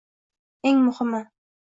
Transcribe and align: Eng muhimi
Eng 0.67 0.81
muhimi 0.85 1.21